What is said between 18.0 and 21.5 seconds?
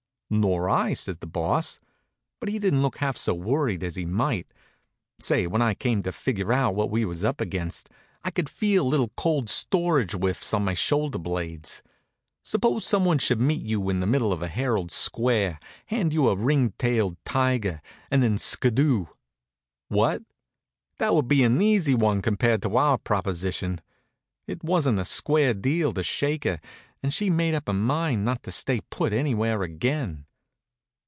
and then skiddoo. What? That would be